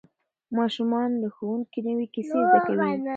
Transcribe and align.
ماشومان 0.57 1.09
له 1.21 1.27
ښوونکي 1.35 1.79
نوې 1.87 2.05
کیسې 2.13 2.37
زده 2.47 2.59
کوي 2.65 2.87